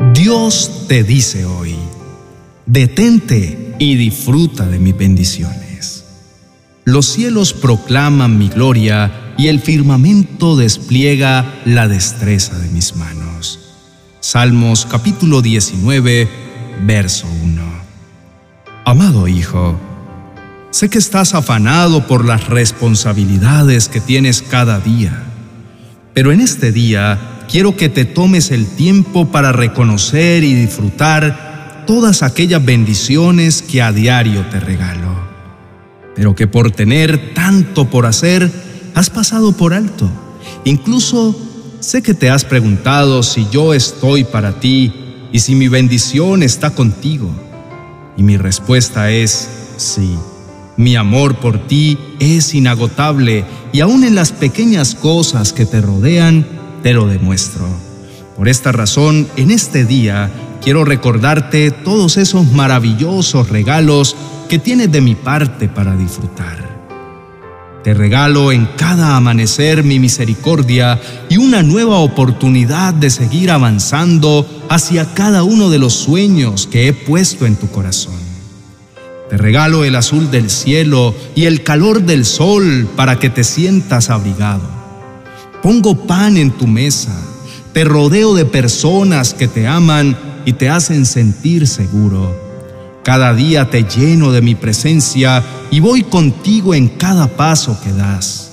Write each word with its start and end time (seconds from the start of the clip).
Dios 0.00 0.86
te 0.88 1.04
dice 1.04 1.44
hoy, 1.44 1.76
detente 2.64 3.74
y 3.78 3.96
disfruta 3.96 4.66
de 4.66 4.78
mis 4.78 4.96
bendiciones. 4.96 6.04
Los 6.84 7.04
cielos 7.04 7.52
proclaman 7.52 8.38
mi 8.38 8.48
gloria 8.48 9.34
y 9.36 9.48
el 9.48 9.60
firmamento 9.60 10.56
despliega 10.56 11.60
la 11.66 11.86
destreza 11.86 12.58
de 12.58 12.68
mis 12.70 12.96
manos. 12.96 13.58
Salmos 14.20 14.86
capítulo 14.86 15.42
19, 15.42 16.30
verso 16.86 17.26
1. 17.44 17.62
Amado 18.86 19.28
Hijo, 19.28 19.78
sé 20.70 20.88
que 20.88 20.98
estás 20.98 21.34
afanado 21.34 22.06
por 22.06 22.24
las 22.24 22.48
responsabilidades 22.48 23.90
que 23.90 24.00
tienes 24.00 24.40
cada 24.40 24.80
día, 24.80 25.24
pero 26.14 26.32
en 26.32 26.40
este 26.40 26.72
día 26.72 27.36
quiero 27.50 27.76
que 27.76 27.88
te 27.88 28.04
tomes 28.04 28.52
el 28.52 28.66
tiempo 28.66 29.26
para 29.26 29.50
reconocer 29.50 30.44
y 30.44 30.54
disfrutar 30.54 31.84
todas 31.86 32.22
aquellas 32.22 32.64
bendiciones 32.64 33.60
que 33.62 33.82
a 33.82 33.92
diario 33.92 34.46
te 34.46 34.60
regalo, 34.60 35.16
pero 36.14 36.34
que 36.34 36.46
por 36.46 36.70
tener 36.70 37.34
tanto 37.34 37.90
por 37.90 38.06
hacer 38.06 38.50
has 38.94 39.10
pasado 39.10 39.52
por 39.52 39.74
alto. 39.74 40.08
Incluso 40.64 41.36
sé 41.80 42.02
que 42.02 42.14
te 42.14 42.30
has 42.30 42.44
preguntado 42.44 43.22
si 43.24 43.46
yo 43.50 43.74
estoy 43.74 44.22
para 44.24 44.60
ti 44.60 44.92
y 45.32 45.40
si 45.40 45.56
mi 45.56 45.68
bendición 45.68 46.42
está 46.44 46.70
contigo. 46.70 47.30
Y 48.16 48.22
mi 48.22 48.36
respuesta 48.36 49.10
es 49.10 49.48
sí. 49.76 50.14
Mi 50.76 50.94
amor 50.94 51.36
por 51.36 51.66
ti 51.66 51.98
es 52.20 52.54
inagotable 52.54 53.44
y 53.72 53.80
aún 53.80 54.04
en 54.04 54.14
las 54.14 54.32
pequeñas 54.32 54.94
cosas 54.94 55.52
que 55.52 55.66
te 55.66 55.80
rodean, 55.80 56.46
te 56.82 56.92
lo 56.92 57.06
demuestro. 57.06 57.66
Por 58.36 58.48
esta 58.48 58.72
razón, 58.72 59.28
en 59.36 59.50
este 59.50 59.84
día 59.84 60.30
quiero 60.62 60.84
recordarte 60.84 61.70
todos 61.70 62.16
esos 62.16 62.50
maravillosos 62.52 63.48
regalos 63.50 64.16
que 64.48 64.58
tienes 64.58 64.90
de 64.90 65.00
mi 65.00 65.14
parte 65.14 65.68
para 65.68 65.96
disfrutar. 65.96 66.70
Te 67.84 67.94
regalo 67.94 68.52
en 68.52 68.66
cada 68.76 69.16
amanecer 69.16 69.84
mi 69.84 69.98
misericordia 69.98 71.00
y 71.30 71.38
una 71.38 71.62
nueva 71.62 71.98
oportunidad 71.98 72.92
de 72.92 73.08
seguir 73.08 73.50
avanzando 73.50 74.46
hacia 74.68 75.14
cada 75.14 75.44
uno 75.44 75.70
de 75.70 75.78
los 75.78 75.94
sueños 75.94 76.66
que 76.66 76.88
he 76.88 76.92
puesto 76.92 77.46
en 77.46 77.56
tu 77.56 77.70
corazón. 77.70 78.18
Te 79.30 79.38
regalo 79.38 79.84
el 79.84 79.96
azul 79.96 80.30
del 80.30 80.50
cielo 80.50 81.14
y 81.34 81.44
el 81.44 81.62
calor 81.62 82.02
del 82.02 82.24
sol 82.24 82.88
para 82.96 83.18
que 83.18 83.30
te 83.30 83.44
sientas 83.44 84.10
abrigado 84.10 84.79
Pongo 85.62 86.06
pan 86.06 86.36
en 86.38 86.52
tu 86.52 86.66
mesa, 86.66 87.14
te 87.72 87.84
rodeo 87.84 88.34
de 88.34 88.46
personas 88.46 89.34
que 89.34 89.46
te 89.46 89.66
aman 89.66 90.16
y 90.46 90.54
te 90.54 90.70
hacen 90.70 91.04
sentir 91.04 91.66
seguro. 91.66 92.34
Cada 93.04 93.34
día 93.34 93.68
te 93.68 93.84
lleno 93.84 94.32
de 94.32 94.40
mi 94.40 94.54
presencia 94.54 95.44
y 95.70 95.80
voy 95.80 96.02
contigo 96.02 96.74
en 96.74 96.88
cada 96.88 97.28
paso 97.28 97.78
que 97.82 97.92
das. 97.92 98.52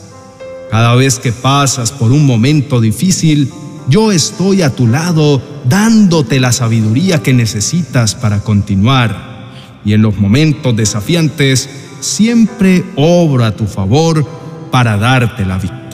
Cada 0.69 0.95
vez 0.95 1.19
que 1.19 1.31
pasas 1.31 1.93
por 1.93 2.11
un 2.11 2.25
momento 2.25 2.81
difícil, 2.81 3.51
yo 3.87 4.11
estoy 4.11 4.61
a 4.61 4.75
tu 4.75 4.85
lado 4.85 5.41
dándote 5.63 6.41
la 6.41 6.51
sabiduría 6.51 7.23
que 7.23 7.33
necesitas 7.33 8.15
para 8.15 8.41
continuar. 8.41 9.51
Y 9.85 9.93
en 9.93 10.01
los 10.01 10.17
momentos 10.17 10.75
desafiantes, 10.75 11.69
siempre 12.01 12.83
obro 12.97 13.45
a 13.45 13.55
tu 13.55 13.65
favor 13.65 14.25
para 14.71 14.97
darte 14.97 15.45
la 15.45 15.57
victoria. 15.57 15.86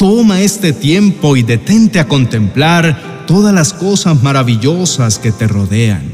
Toma 0.00 0.40
este 0.40 0.72
tiempo 0.72 1.36
y 1.36 1.42
detente 1.42 2.00
a 2.00 2.08
contemplar 2.08 3.26
todas 3.26 3.52
las 3.52 3.74
cosas 3.74 4.22
maravillosas 4.22 5.18
que 5.18 5.30
te 5.30 5.46
rodean. 5.46 6.04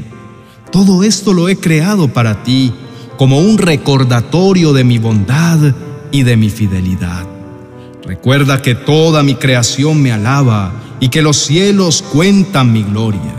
Todo 0.73 1.03
esto 1.03 1.31
lo 1.31 1.47
he 1.47 1.55
creado 1.55 2.09
para 2.09 2.43
ti 2.43 2.73
como 3.17 3.39
un 3.39 3.57
recordatorio 3.57 4.73
de 4.73 4.83
mi 4.83 4.97
bondad 4.97 5.73
y 6.11 6.23
de 6.23 6.35
mi 6.35 6.49
fidelidad. 6.49 7.25
Recuerda 8.03 8.61
que 8.61 8.75
toda 8.75 9.23
mi 9.23 9.35
creación 9.35 10.01
me 10.01 10.11
alaba 10.11 10.73
y 10.99 11.07
que 11.07 11.21
los 11.21 11.37
cielos 11.37 12.03
cuentan 12.11 12.73
mi 12.73 12.83
gloria. 12.83 13.35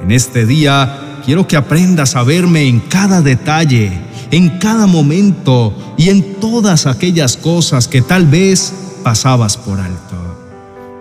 En 0.00 0.12
este 0.12 0.46
día 0.46 1.18
quiero 1.24 1.48
que 1.48 1.56
aprendas 1.56 2.14
a 2.14 2.22
verme 2.22 2.68
en 2.68 2.78
cada 2.78 3.20
detalle, 3.20 3.90
en 4.30 4.60
cada 4.60 4.86
momento 4.86 5.74
y 5.98 6.10
en 6.10 6.34
todas 6.34 6.86
aquellas 6.86 7.36
cosas 7.36 7.88
que 7.88 8.00
tal 8.00 8.28
vez 8.28 8.72
pasabas 9.02 9.56
por 9.56 9.80
alto, 9.80 10.16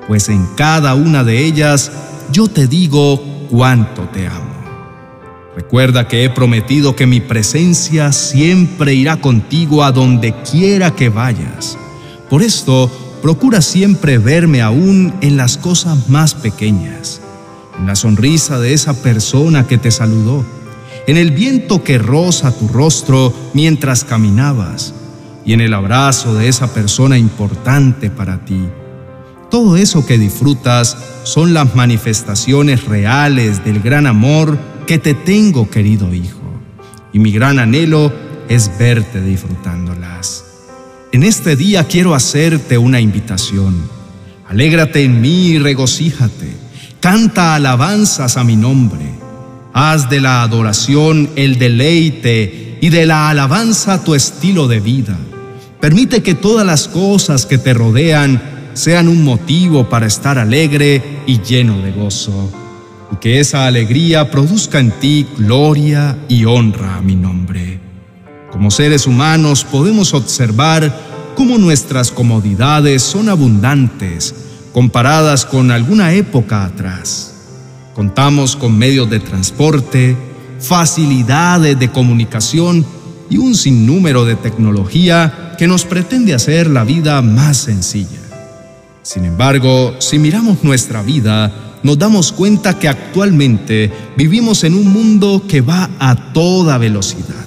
pues 0.08 0.30
en 0.30 0.46
cada 0.56 0.96
una 0.96 1.24
de 1.24 1.46
ellas 1.46 1.92
yo 2.32 2.48
te 2.48 2.68
digo 2.68 3.22
cuánto 3.50 4.04
te 4.10 4.28
amo. 4.28 4.52
Recuerda 5.56 6.08
que 6.08 6.24
he 6.24 6.30
prometido 6.30 6.96
que 6.96 7.06
mi 7.06 7.20
presencia 7.20 8.12
siempre 8.14 8.94
irá 8.94 9.18
contigo 9.18 9.84
a 9.84 9.92
donde 9.92 10.34
quiera 10.50 10.96
que 10.96 11.10
vayas. 11.10 11.78
Por 12.30 12.42
esto, 12.42 12.90
procura 13.22 13.62
siempre 13.62 14.18
verme 14.18 14.62
aún 14.62 15.14
en 15.22 15.36
las 15.36 15.58
cosas 15.58 16.10
más 16.10 16.34
pequeñas, 16.34 17.22
en 17.78 17.86
la 17.86 17.96
sonrisa 17.96 18.60
de 18.60 18.74
esa 18.74 18.94
persona 19.04 19.68
que 19.68 19.78
te 19.78 19.92
saludó, 19.92 20.46
en 21.06 21.18
el 21.18 21.32
viento 21.32 21.84
que 21.84 21.98
roza 21.98 22.58
tu 22.58 22.70
rostro 22.70 23.34
mientras 23.54 24.06
caminabas, 24.06 24.94
y 25.46 25.54
en 25.54 25.62
el 25.62 25.74
abrazo 25.74 26.36
de 26.36 26.48
esa 26.48 26.74
persona 26.74 27.18
importante 27.18 28.10
para 28.10 28.46
ti. 28.46 28.62
Todo 29.50 29.76
eso 29.76 30.06
que 30.06 30.18
disfrutas 30.18 30.98
son 31.24 31.54
las 31.54 31.76
manifestaciones 31.76 32.86
reales 32.86 33.64
del 33.66 33.82
gran 33.82 34.08
amor 34.08 34.58
que 34.88 34.98
te 34.98 35.14
tengo, 35.14 35.70
querido 35.70 36.14
hijo. 36.14 36.40
Y 37.14 37.20
mi 37.20 37.32
gran 37.32 37.60
anhelo 37.60 38.14
es 38.48 38.72
verte 38.78 39.22
disfrutándolas. 39.22 40.46
En 41.12 41.24
este 41.24 41.58
día 41.58 41.86
quiero 41.86 42.16
hacerte 42.16 42.78
una 42.78 43.02
invitación. 43.02 43.76
Alégrate 44.48 45.04
en 45.04 45.20
mí 45.20 45.48
y 45.48 45.60
regocíjate. 45.60 46.56
Canta 47.02 47.56
alabanzas 47.56 48.38
a 48.38 48.44
mi 48.44 48.56
nombre. 48.56 49.06
Haz 49.74 50.10
de 50.10 50.22
la 50.22 50.44
adoración 50.44 51.30
el 51.36 51.58
deleite 51.58 52.78
y 52.82 52.90
de 52.90 53.06
la 53.06 53.30
alabanza 53.30 54.04
tu 54.04 54.16
estilo 54.16 54.68
de 54.68 54.80
vida. 54.80 55.18
Permite 55.82 56.22
que 56.22 56.36
todas 56.36 56.64
las 56.64 56.88
cosas 56.88 57.48
que 57.48 57.58
te 57.58 57.74
rodean 57.74 58.40
sean 58.76 59.08
un 59.08 59.24
motivo 59.24 59.90
para 59.90 60.06
estar 60.06 60.38
alegre 60.38 61.24
y 61.26 61.42
lleno 61.42 61.82
de 61.82 61.92
gozo, 61.92 62.52
y 63.12 63.16
que 63.16 63.40
esa 63.40 63.66
alegría 63.66 64.30
produzca 64.30 64.80
en 64.80 64.92
ti 64.92 65.26
gloria 65.40 66.20
y 66.30 66.46
honra 66.46 66.98
a 66.98 67.02
mi 67.02 67.16
nombre. 67.16 67.80
Como 68.52 68.70
seres 68.70 69.08
humanos 69.08 69.64
podemos 69.64 70.14
observar 70.14 70.96
cómo 71.36 71.58
nuestras 71.58 72.12
comodidades 72.12 73.02
son 73.02 73.28
abundantes 73.28 74.36
comparadas 74.74 75.46
con 75.46 75.72
alguna 75.72 76.14
época 76.14 76.64
atrás. 76.64 77.34
Contamos 77.96 78.56
con 78.56 78.78
medios 78.78 79.10
de 79.10 79.20
transporte, 79.20 80.16
facilidades 80.60 81.80
de 81.80 81.90
comunicación 81.90 82.86
y 83.32 83.38
un 83.38 83.56
sinnúmero 83.56 84.26
de 84.26 84.36
tecnología 84.36 85.56
que 85.58 85.66
nos 85.66 85.86
pretende 85.86 86.34
hacer 86.34 86.70
la 86.70 86.84
vida 86.84 87.22
más 87.22 87.58
sencilla. 87.58 88.20
Sin 89.04 89.24
embargo, 89.24 89.96
si 90.00 90.20
miramos 90.20 90.64
nuestra 90.64 91.02
vida, 91.02 91.80
nos 91.82 91.98
damos 91.98 92.34
cuenta 92.34 92.78
que 92.78 92.90
actualmente 92.90 93.90
vivimos 94.18 94.66
en 94.66 94.76
un 94.76 94.92
mundo 94.92 95.44
que 95.48 95.62
va 95.62 95.90
a 95.98 96.34
toda 96.34 96.78
velocidad. 96.78 97.46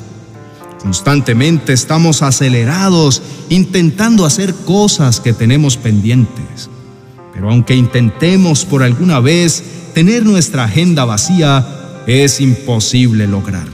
Constantemente 0.81 1.75
estamos 1.75 2.23
acelerados 2.23 3.23
intentando 3.51 4.25
hacer 4.25 4.55
cosas 4.55 5.21
que 5.21 5.35
tenemos 5.35 5.77
pendientes. 5.77 6.71
Pero 7.35 7.51
aunque 7.51 7.77
intentemos 7.77 8.65
por 8.65 8.83
alguna 8.83 9.21
vez 9.21 9.63
tener 9.93 10.25
nuestra 10.25 10.65
agenda 10.65 11.05
vacía, 11.05 11.67
es 12.07 12.41
imposible 12.41 13.27
lograrlo. 13.27 13.74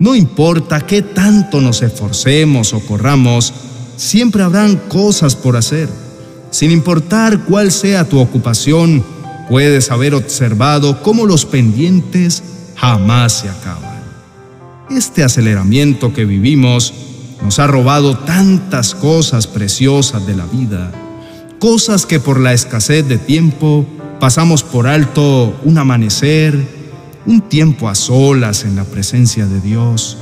No 0.00 0.14
importa 0.14 0.80
qué 0.80 1.02
tanto 1.02 1.60
nos 1.60 1.82
esforcemos 1.82 2.72
o 2.72 2.80
corramos, 2.80 3.52
siempre 3.96 4.44
habrán 4.44 4.76
cosas 4.76 5.34
por 5.34 5.56
hacer. 5.56 5.88
Sin 6.50 6.70
importar 6.70 7.44
cuál 7.44 7.72
sea 7.72 8.08
tu 8.08 8.20
ocupación, 8.20 9.04
puedes 9.48 9.90
haber 9.90 10.14
observado 10.14 11.02
cómo 11.02 11.26
los 11.26 11.44
pendientes 11.44 12.42
jamás 12.76 13.40
se 13.40 13.48
acaban. 13.48 13.98
Este 14.88 15.24
aceleramiento 15.24 16.14
que 16.14 16.24
vivimos 16.24 16.94
nos 17.42 17.58
ha 17.58 17.66
robado 17.66 18.16
tantas 18.18 18.94
cosas 18.94 19.46
preciosas 19.46 20.26
de 20.26 20.36
la 20.36 20.46
vida, 20.46 20.92
cosas 21.58 22.06
que 22.06 22.20
por 22.20 22.38
la 22.38 22.52
escasez 22.52 23.06
de 23.08 23.18
tiempo 23.18 23.84
pasamos 24.20 24.62
por 24.62 24.86
alto 24.86 25.54
un 25.64 25.76
amanecer, 25.76 26.77
un 27.28 27.42
tiempo 27.42 27.90
a 27.90 27.94
solas 27.94 28.64
en 28.64 28.74
la 28.74 28.84
presencia 28.84 29.44
de 29.44 29.60
Dios, 29.60 30.16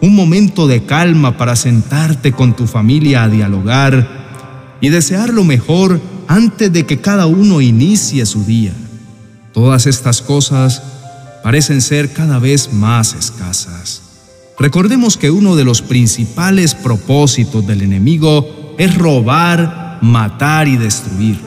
un 0.00 0.14
momento 0.14 0.66
de 0.66 0.84
calma 0.84 1.36
para 1.36 1.54
sentarte 1.54 2.32
con 2.32 2.56
tu 2.56 2.66
familia 2.66 3.24
a 3.24 3.28
dialogar 3.28 4.78
y 4.80 4.88
desear 4.88 5.28
lo 5.34 5.44
mejor 5.44 6.00
antes 6.28 6.72
de 6.72 6.86
que 6.86 6.98
cada 6.98 7.26
uno 7.26 7.60
inicie 7.60 8.24
su 8.24 8.42
día. 8.44 8.72
Todas 9.52 9.86
estas 9.86 10.22
cosas 10.22 10.82
parecen 11.44 11.82
ser 11.82 12.10
cada 12.14 12.38
vez 12.38 12.72
más 12.72 13.12
escasas. 13.12 14.00
Recordemos 14.58 15.18
que 15.18 15.30
uno 15.30 15.56
de 15.56 15.64
los 15.64 15.82
principales 15.82 16.74
propósitos 16.74 17.66
del 17.66 17.82
enemigo 17.82 18.74
es 18.78 18.96
robar, 18.96 19.98
matar 20.00 20.68
y 20.68 20.78
destruir. 20.78 21.38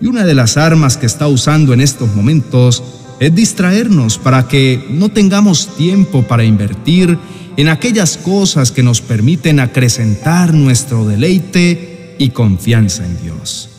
Y 0.00 0.06
una 0.06 0.24
de 0.24 0.34
las 0.34 0.56
armas 0.56 0.96
que 0.96 1.04
está 1.04 1.28
usando 1.28 1.74
en 1.74 1.82
estos 1.82 2.14
momentos 2.14 2.82
es 3.20 3.34
distraernos 3.34 4.18
para 4.18 4.48
que 4.48 4.86
no 4.90 5.10
tengamos 5.10 5.76
tiempo 5.76 6.22
para 6.22 6.44
invertir 6.44 7.18
en 7.56 7.68
aquellas 7.68 8.16
cosas 8.16 8.72
que 8.72 8.82
nos 8.82 9.00
permiten 9.00 9.60
acrecentar 9.60 10.52
nuestro 10.52 11.06
deleite 11.06 12.16
y 12.18 12.30
confianza 12.30 13.04
en 13.04 13.20
Dios. 13.22 13.70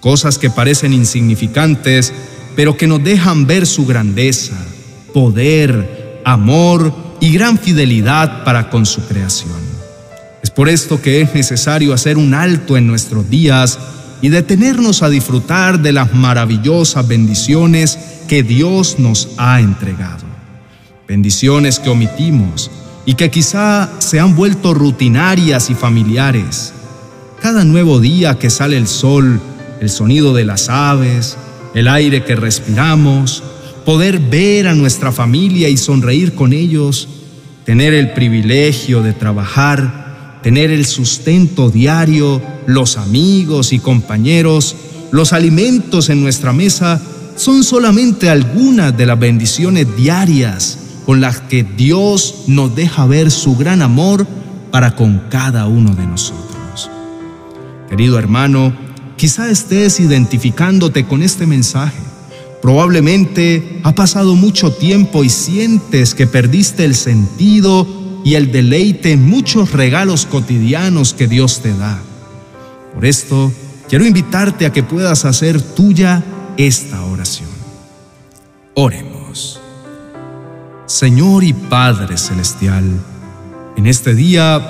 Cosas 0.00 0.38
que 0.38 0.50
parecen 0.50 0.92
insignificantes, 0.92 2.12
pero 2.56 2.76
que 2.76 2.86
nos 2.86 3.02
dejan 3.02 3.46
ver 3.46 3.66
su 3.66 3.86
grandeza, 3.86 4.56
poder, 5.12 6.20
amor 6.24 6.92
y 7.20 7.32
gran 7.32 7.58
fidelidad 7.58 8.44
para 8.44 8.70
con 8.70 8.86
su 8.86 9.02
creación. 9.02 9.70
Es 10.42 10.50
por 10.50 10.68
esto 10.68 11.00
que 11.00 11.20
es 11.20 11.34
necesario 11.34 11.92
hacer 11.92 12.16
un 12.16 12.34
alto 12.34 12.76
en 12.76 12.86
nuestros 12.86 13.28
días 13.28 13.78
y 14.22 14.28
detenernos 14.28 15.02
a 15.02 15.08
disfrutar 15.08 15.80
de 15.80 15.92
las 15.92 16.14
maravillosas 16.14 17.06
bendiciones 17.06 17.98
que 18.28 18.42
Dios 18.42 18.98
nos 18.98 19.30
ha 19.38 19.60
entregado. 19.60 20.24
Bendiciones 21.08 21.78
que 21.78 21.90
omitimos 21.90 22.70
y 23.06 23.14
que 23.14 23.30
quizá 23.30 23.90
se 23.98 24.20
han 24.20 24.36
vuelto 24.36 24.74
rutinarias 24.74 25.70
y 25.70 25.74
familiares. 25.74 26.72
Cada 27.40 27.64
nuevo 27.64 28.00
día 28.00 28.38
que 28.38 28.50
sale 28.50 28.76
el 28.76 28.86
sol, 28.86 29.40
el 29.80 29.88
sonido 29.88 30.34
de 30.34 30.44
las 30.44 30.68
aves, 30.68 31.36
el 31.74 31.88
aire 31.88 32.24
que 32.24 32.36
respiramos, 32.36 33.42
poder 33.84 34.18
ver 34.18 34.68
a 34.68 34.74
nuestra 34.74 35.10
familia 35.10 35.68
y 35.68 35.76
sonreír 35.76 36.34
con 36.34 36.52
ellos, 36.52 37.08
tener 37.64 37.94
el 37.94 38.12
privilegio 38.12 39.02
de 39.02 39.12
trabajar, 39.12 40.09
tener 40.42 40.70
el 40.70 40.86
sustento 40.86 41.70
diario, 41.70 42.40
los 42.66 42.96
amigos 42.96 43.72
y 43.72 43.78
compañeros, 43.78 44.76
los 45.10 45.32
alimentos 45.32 46.08
en 46.08 46.22
nuestra 46.22 46.52
mesa, 46.52 47.00
son 47.36 47.64
solamente 47.64 48.28
algunas 48.28 48.96
de 48.96 49.06
las 49.06 49.18
bendiciones 49.18 49.86
diarias 49.96 50.78
con 51.06 51.20
las 51.20 51.40
que 51.40 51.62
Dios 51.64 52.44
nos 52.46 52.74
deja 52.74 53.06
ver 53.06 53.30
su 53.30 53.56
gran 53.56 53.82
amor 53.82 54.26
para 54.70 54.94
con 54.94 55.22
cada 55.30 55.66
uno 55.66 55.94
de 55.94 56.06
nosotros. 56.06 56.90
Querido 57.88 58.18
hermano, 58.18 58.72
quizá 59.16 59.50
estés 59.50 60.00
identificándote 60.00 61.06
con 61.06 61.22
este 61.22 61.46
mensaje. 61.46 61.98
Probablemente 62.62 63.80
ha 63.82 63.94
pasado 63.94 64.36
mucho 64.36 64.72
tiempo 64.72 65.24
y 65.24 65.30
sientes 65.30 66.14
que 66.14 66.26
perdiste 66.26 66.84
el 66.84 66.94
sentido 66.94 67.86
y 68.24 68.34
el 68.34 68.52
deleite 68.52 69.12
en 69.12 69.28
muchos 69.28 69.72
regalos 69.72 70.26
cotidianos 70.26 71.14
que 71.14 71.26
Dios 71.26 71.60
te 71.60 71.76
da. 71.76 72.00
Por 72.94 73.04
esto, 73.04 73.52
quiero 73.88 74.04
invitarte 74.04 74.66
a 74.66 74.72
que 74.72 74.82
puedas 74.82 75.24
hacer 75.24 75.60
tuya 75.60 76.22
esta 76.56 77.04
oración. 77.04 77.48
Oremos. 78.74 79.60
Señor 80.86 81.44
y 81.44 81.52
Padre 81.52 82.16
Celestial, 82.16 82.84
en 83.76 83.86
este 83.86 84.14
día 84.14 84.60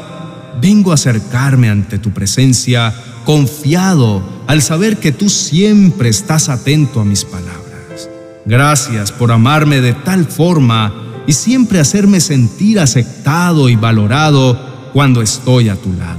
vengo 0.61 0.91
a 0.91 0.95
acercarme 0.95 1.71
ante 1.71 1.99
tu 1.99 2.11
presencia 2.11 2.95
confiado 3.25 4.23
al 4.47 4.63
saber 4.63 4.99
que 4.99 5.13
tú 5.13 5.29
siempre 5.29 6.09
estás 6.09 6.49
atento 6.49 7.01
a 7.01 7.05
mis 7.05 7.25
palabras. 7.25 8.09
Gracias 8.45 9.13
por 9.13 9.33
amarme 9.33 9.81
de 9.81 9.95
tal 9.95 10.27
forma 10.27 11.10
y 11.31 11.33
siempre 11.33 11.79
hacerme 11.79 12.19
sentir 12.19 12.81
aceptado 12.81 13.69
y 13.69 13.77
valorado 13.77 14.59
cuando 14.93 15.23
estoy 15.23 15.69
a 15.69 15.77
tu 15.77 15.93
lado. 15.93 16.19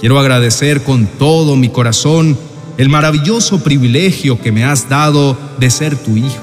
Quiero 0.00 0.18
agradecer 0.18 0.82
con 0.82 1.06
todo 1.06 1.54
mi 1.54 1.68
corazón 1.68 2.36
el 2.76 2.88
maravilloso 2.88 3.62
privilegio 3.62 4.40
que 4.40 4.50
me 4.50 4.64
has 4.64 4.88
dado 4.88 5.38
de 5.60 5.70
ser 5.70 5.94
tu 5.94 6.16
hijo. 6.16 6.42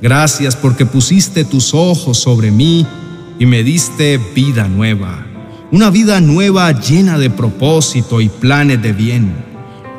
Gracias 0.00 0.56
porque 0.56 0.86
pusiste 0.86 1.44
tus 1.44 1.74
ojos 1.74 2.16
sobre 2.16 2.50
mí 2.50 2.86
y 3.38 3.44
me 3.44 3.62
diste 3.62 4.18
vida 4.34 4.66
nueva 4.66 5.26
una 5.70 5.90
vida 5.90 6.22
nueva 6.22 6.72
llena 6.72 7.18
de 7.18 7.28
propósito 7.28 8.22
y 8.22 8.30
planes 8.30 8.80
de 8.80 8.94
bien, 8.94 9.34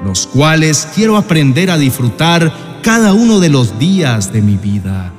los 0.03 0.25
cuales 0.25 0.87
quiero 0.95 1.15
aprender 1.15 1.69
a 1.69 1.77
disfrutar 1.77 2.81
cada 2.81 3.13
uno 3.13 3.39
de 3.39 3.49
los 3.49 3.77
días 3.77 4.33
de 4.33 4.41
mi 4.41 4.57
vida. 4.57 5.13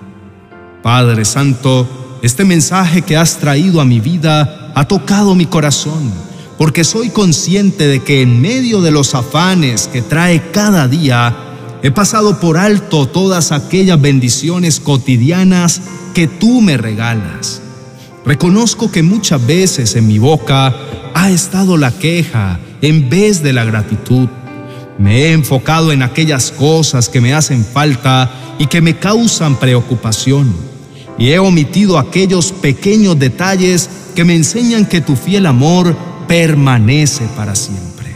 Padre 0.82 1.24
Santo, 1.24 2.18
este 2.22 2.44
mensaje 2.44 3.02
que 3.02 3.16
has 3.16 3.38
traído 3.38 3.80
a 3.80 3.84
mi 3.84 4.00
vida 4.00 4.72
ha 4.74 4.86
tocado 4.86 5.34
mi 5.34 5.46
corazón, 5.46 6.12
porque 6.58 6.84
soy 6.84 7.10
consciente 7.10 7.86
de 7.86 8.02
que 8.02 8.22
en 8.22 8.40
medio 8.40 8.80
de 8.80 8.90
los 8.90 9.14
afanes 9.14 9.88
que 9.88 10.02
trae 10.02 10.50
cada 10.52 10.88
día, 10.88 11.36
he 11.82 11.90
pasado 11.90 12.40
por 12.40 12.58
alto 12.58 13.06
todas 13.06 13.52
aquellas 13.52 14.00
bendiciones 14.00 14.80
cotidianas 14.80 15.80
que 16.14 16.26
tú 16.26 16.60
me 16.60 16.76
regalas 16.76 17.62
Reconozco 18.24 18.92
que 18.92 19.02
muchas 19.02 19.44
veces 19.46 19.96
en 19.96 20.06
mi 20.06 20.18
boca 20.18 20.74
ha 21.14 21.30
estado 21.30 21.76
la 21.76 21.90
queja 21.90 22.60
en 22.82 23.08
vez 23.08 23.42
de 23.42 23.52
la 23.52 23.64
gratitud. 23.64 24.28
Me 24.98 25.22
he 25.22 25.32
enfocado 25.32 25.90
en 25.90 26.02
aquellas 26.02 26.50
cosas 26.50 27.08
que 27.08 27.20
me 27.20 27.32
hacen 27.32 27.64
falta 27.64 28.30
y 28.60 28.68
que 28.68 28.80
me 28.80 28.96
causan 28.96 29.56
preocupación. 29.56 30.54
Y 31.18 31.30
he 31.30 31.40
omitido 31.40 31.98
aquellos 31.98 32.52
pequeños 32.52 33.18
detalles 33.18 33.90
que 34.14 34.22
me 34.24 34.36
enseñan 34.36 34.86
que 34.86 35.00
tu 35.00 35.16
fiel 35.16 35.46
amor 35.46 35.96
permanece 36.28 37.24
para 37.36 37.56
siempre. 37.56 38.14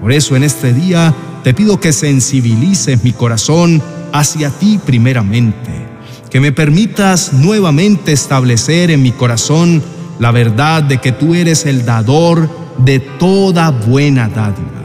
Por 0.00 0.10
eso 0.10 0.34
en 0.34 0.42
este 0.42 0.72
día 0.72 1.14
te 1.44 1.54
pido 1.54 1.78
que 1.78 1.92
sensibilices 1.92 3.04
mi 3.04 3.12
corazón 3.12 3.80
hacia 4.12 4.50
ti 4.50 4.80
primeramente 4.84 5.90
que 6.30 6.40
me 6.40 6.52
permitas 6.52 7.32
nuevamente 7.32 8.12
establecer 8.12 8.90
en 8.90 9.02
mi 9.02 9.10
corazón 9.10 9.82
la 10.20 10.30
verdad 10.30 10.82
de 10.82 10.98
que 10.98 11.10
tú 11.10 11.34
eres 11.34 11.66
el 11.66 11.84
dador 11.84 12.48
de 12.78 13.00
toda 13.00 13.70
buena 13.70 14.28
dádiva. 14.28 14.84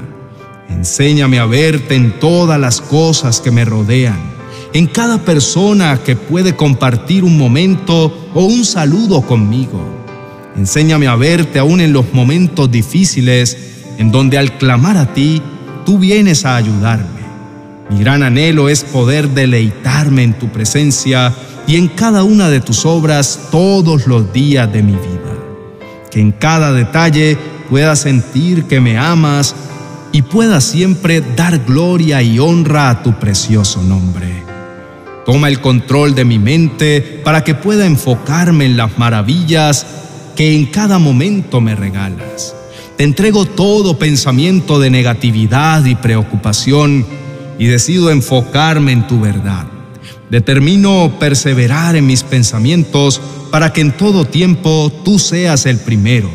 Enséñame 0.69 1.39
a 1.39 1.45
verte 1.45 1.95
en 1.95 2.19
todas 2.19 2.59
las 2.59 2.81
cosas 2.81 3.41
que 3.41 3.51
me 3.51 3.63
rodean, 3.63 4.34
en 4.75 4.87
cada 4.87 5.19
persona 5.19 6.01
que 6.03 6.17
puede 6.17 6.53
compartir 6.57 7.23
un 7.23 7.37
momento 7.37 8.29
o 8.33 8.43
un 8.43 8.65
saludo 8.65 9.21
conmigo. 9.21 9.81
Enséñame 10.57 11.07
a 11.07 11.15
verte 11.15 11.59
aún 11.59 11.79
en 11.79 11.93
los 11.93 12.11
momentos 12.11 12.69
difíciles 12.69 13.57
en 13.97 14.11
donde 14.11 14.37
al 14.37 14.57
clamar 14.57 14.97
a 14.97 15.13
ti, 15.13 15.41
tú 15.85 15.97
vienes 15.97 16.43
a 16.43 16.57
ayudarme. 16.57 17.21
Mi 17.89 17.99
gran 17.99 18.21
anhelo 18.21 18.67
es 18.67 18.83
poder 18.83 19.29
deleitarme 19.29 20.23
en 20.23 20.33
tu 20.33 20.49
presencia 20.49 21.33
y 21.67 21.77
en 21.77 21.87
cada 21.87 22.23
una 22.23 22.49
de 22.49 22.59
tus 22.59 22.85
obras 22.85 23.47
todos 23.51 24.07
los 24.07 24.33
días 24.33 24.73
de 24.73 24.83
mi 24.83 24.91
vida. 24.91 25.37
Que 26.11 26.19
en 26.19 26.33
cada 26.33 26.73
detalle 26.73 27.37
pueda 27.69 27.95
sentir 27.95 28.65
que 28.65 28.81
me 28.81 28.97
amas 28.97 29.55
y 30.11 30.21
pueda 30.23 30.59
siempre 30.59 31.23
dar 31.37 31.59
gloria 31.59 32.21
y 32.21 32.39
honra 32.39 32.89
a 32.89 33.03
tu 33.03 33.13
precioso 33.17 33.81
nombre. 33.81 34.34
Toma 35.25 35.47
el 35.47 35.59
control 35.59 36.13
de 36.13 36.23
mi 36.23 36.37
mente 36.37 37.01
para 37.23 37.43
que 37.43 37.55
pueda 37.55 37.87
enfocarme 37.87 38.65
en 38.65 38.77
las 38.77 38.97
maravillas 38.99 39.87
que 40.35 40.55
en 40.55 40.67
cada 40.67 40.99
momento 40.99 41.61
me 41.61 41.75
regalas. 41.75 42.55
Te 42.95 43.03
entrego 43.03 43.45
todo 43.45 43.97
pensamiento 43.97 44.79
de 44.79 44.91
negatividad 44.91 45.83
y 45.85 45.95
preocupación 45.95 47.05
y 47.57 47.65
decido 47.65 48.11
enfocarme 48.11 48.91
en 48.91 49.07
tu 49.07 49.19
verdad. 49.19 49.65
Determino 50.29 51.17
perseverar 51.19 51.95
en 51.95 52.05
mis 52.05 52.21
pensamientos 52.21 53.19
para 53.51 53.73
que 53.73 53.81
en 53.81 53.93
todo 53.93 54.25
tiempo 54.25 54.91
tú 55.03 55.17
seas 55.17 55.65
el 55.65 55.77
primero, 55.77 56.29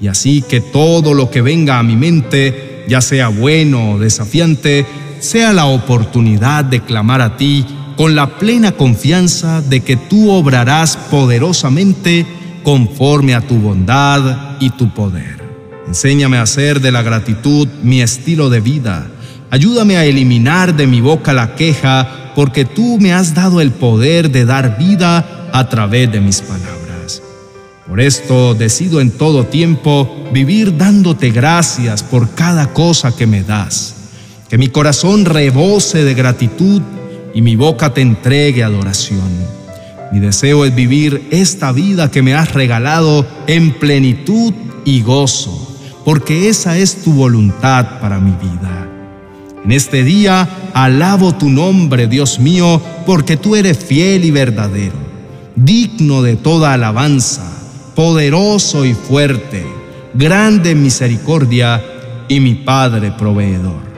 y 0.00 0.08
así 0.08 0.42
que 0.42 0.60
todo 0.60 1.14
lo 1.14 1.30
que 1.30 1.42
venga 1.42 1.78
a 1.78 1.82
mi 1.82 1.96
mente, 1.96 2.84
ya 2.88 3.00
sea 3.00 3.28
bueno 3.28 3.92
o 3.92 3.98
desafiante, 3.98 4.86
sea 5.20 5.52
la 5.52 5.66
oportunidad 5.66 6.64
de 6.64 6.80
clamar 6.80 7.20
a 7.20 7.36
ti 7.36 7.66
con 8.00 8.14
la 8.14 8.38
plena 8.38 8.72
confianza 8.72 9.60
de 9.60 9.82
que 9.82 9.96
tú 9.96 10.30
obrarás 10.30 10.96
poderosamente 10.96 12.24
conforme 12.62 13.34
a 13.34 13.42
tu 13.42 13.56
bondad 13.56 14.56
y 14.58 14.70
tu 14.70 14.94
poder. 14.94 15.44
Enséñame 15.86 16.38
a 16.38 16.42
hacer 16.42 16.80
de 16.80 16.92
la 16.92 17.02
gratitud 17.02 17.68
mi 17.82 18.00
estilo 18.00 18.48
de 18.48 18.60
vida 18.60 19.06
Ayúdame 19.50 19.96
a 19.96 20.04
eliminar 20.04 20.76
de 20.76 20.86
mi 20.86 21.00
boca 21.00 21.32
la 21.32 21.56
queja, 21.56 22.32
porque 22.36 22.64
tú 22.64 22.98
me 23.00 23.12
has 23.12 23.34
dado 23.34 23.60
el 23.60 23.72
poder 23.72 24.30
de 24.30 24.44
dar 24.44 24.78
vida 24.78 25.50
a 25.52 25.68
través 25.68 26.10
de 26.12 26.20
mis 26.20 26.40
palabras. 26.40 27.20
Por 27.88 28.00
esto 28.00 28.54
decido 28.54 29.00
en 29.00 29.10
todo 29.10 29.46
tiempo 29.46 30.28
vivir 30.32 30.76
dándote 30.76 31.30
gracias 31.30 32.04
por 32.04 32.30
cada 32.36 32.72
cosa 32.72 33.14
que 33.16 33.26
me 33.26 33.42
das. 33.42 33.96
Que 34.48 34.56
mi 34.56 34.68
corazón 34.68 35.24
rebose 35.24 36.04
de 36.04 36.14
gratitud 36.14 36.80
y 37.34 37.42
mi 37.42 37.56
boca 37.56 37.92
te 37.94 38.00
entregue 38.00 38.62
adoración. 38.62 39.30
Mi 40.12 40.18
deseo 40.18 40.64
es 40.64 40.74
vivir 40.74 41.28
esta 41.30 41.72
vida 41.72 42.10
que 42.10 42.22
me 42.22 42.34
has 42.34 42.52
regalado 42.52 43.26
en 43.46 43.72
plenitud 43.72 44.52
y 44.84 45.02
gozo, 45.02 45.78
porque 46.04 46.48
esa 46.48 46.76
es 46.76 47.02
tu 47.02 47.12
voluntad 47.12 48.00
para 48.00 48.18
mi 48.18 48.32
vida. 48.32 48.88
En 49.64 49.72
este 49.72 50.02
día 50.02 50.48
alabo 50.74 51.34
tu 51.34 51.48
nombre, 51.48 52.08
Dios 52.08 52.40
mío, 52.40 52.80
porque 53.06 53.36
tú 53.36 53.54
eres 53.54 53.78
fiel 53.78 54.24
y 54.24 54.30
verdadero, 54.30 54.96
digno 55.54 56.22
de 56.22 56.36
toda 56.36 56.72
alabanza, 56.72 57.44
poderoso 57.94 58.84
y 58.84 58.94
fuerte, 58.94 59.64
grande 60.14 60.72
en 60.72 60.82
misericordia 60.82 61.82
y 62.28 62.40
mi 62.40 62.54
Padre 62.54 63.12
proveedor. 63.12 63.89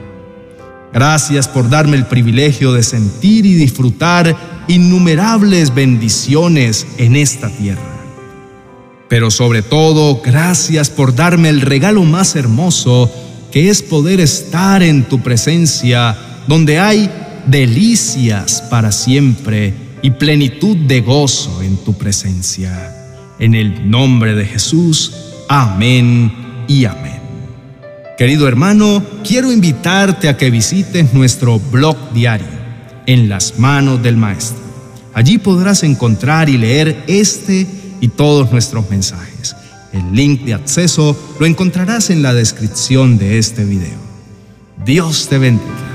Gracias 0.92 1.48
por 1.48 1.70
darme 1.70 1.96
el 1.96 2.06
privilegio 2.06 2.72
de 2.72 2.82
sentir 2.82 3.46
y 3.46 3.54
disfrutar 3.54 4.64
innumerables 4.68 5.74
bendiciones 5.74 6.86
en 6.98 7.16
esta 7.16 7.48
tierra. 7.48 7.82
Pero 9.08 9.30
sobre 9.30 9.62
todo, 9.62 10.20
gracias 10.22 10.90
por 10.90 11.14
darme 11.14 11.48
el 11.48 11.60
regalo 11.60 12.02
más 12.04 12.36
hermoso, 12.36 13.10
que 13.50 13.68
es 13.68 13.82
poder 13.82 14.20
estar 14.20 14.82
en 14.82 15.04
tu 15.04 15.20
presencia, 15.20 16.16
donde 16.46 16.78
hay 16.78 17.10
delicias 17.46 18.62
para 18.70 18.92
siempre 18.92 19.74
y 20.02 20.10
plenitud 20.10 20.76
de 20.76 21.00
gozo 21.00 21.62
en 21.62 21.76
tu 21.78 21.94
presencia. 21.94 22.94
En 23.38 23.54
el 23.54 23.90
nombre 23.90 24.34
de 24.34 24.46
Jesús, 24.46 25.12
amén 25.48 26.32
y 26.68 26.84
amén. 26.84 27.21
Querido 28.18 28.46
hermano, 28.46 29.02
quiero 29.26 29.50
invitarte 29.50 30.28
a 30.28 30.36
que 30.36 30.50
visites 30.50 31.14
nuestro 31.14 31.58
blog 31.58 32.12
diario 32.12 32.46
en 33.06 33.28
las 33.28 33.58
manos 33.58 34.02
del 34.02 34.16
Maestro. 34.16 34.60
Allí 35.14 35.38
podrás 35.38 35.82
encontrar 35.82 36.48
y 36.48 36.58
leer 36.58 37.04
este 37.06 37.66
y 38.00 38.08
todos 38.08 38.52
nuestros 38.52 38.88
mensajes. 38.90 39.56
El 39.92 40.14
link 40.14 40.42
de 40.42 40.54
acceso 40.54 41.16
lo 41.40 41.46
encontrarás 41.46 42.10
en 42.10 42.22
la 42.22 42.34
descripción 42.34 43.18
de 43.18 43.38
este 43.38 43.64
video. 43.64 43.98
Dios 44.84 45.28
te 45.28 45.38
bendiga. 45.38 45.91